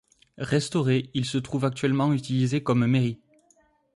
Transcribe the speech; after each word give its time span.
Restauré 0.39 1.11
il 1.13 1.25
se 1.25 1.37
trouve 1.37 1.63
actuellement 1.63 2.11
utilisé 2.11 2.63
comme 2.63 2.87
Mairie. 2.87 3.19